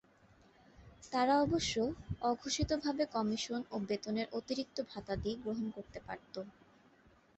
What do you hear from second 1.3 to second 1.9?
অবশ্য